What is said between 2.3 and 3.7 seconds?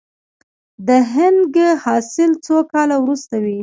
څو کاله وروسته وي؟